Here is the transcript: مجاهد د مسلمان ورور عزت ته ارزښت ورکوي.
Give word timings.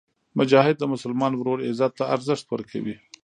مجاهد 0.39 0.75
د 0.79 0.83
مسلمان 0.93 1.33
ورور 1.35 1.59
عزت 1.67 1.91
ته 1.99 2.03
ارزښت 2.15 2.45
ورکوي. 2.49 2.95